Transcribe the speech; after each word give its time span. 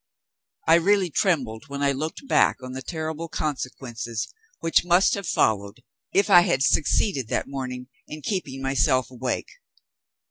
I 0.67 0.73
really 0.77 1.11
trembled 1.11 1.65
when 1.67 1.83
I 1.83 1.91
looked 1.91 2.27
back 2.27 2.57
on 2.63 2.71
the 2.73 2.81
terrible 2.81 3.27
consequences 3.27 4.33
which 4.59 4.83
must 4.83 5.13
have 5.13 5.27
followed, 5.27 5.83
if 6.11 6.27
I 6.27 6.41
had 6.41 6.63
succeeded 6.63 7.27
that 7.27 7.47
morning 7.47 7.87
in 8.07 8.23
keeping 8.23 8.63
myself 8.63 9.11
awake. 9.11 9.49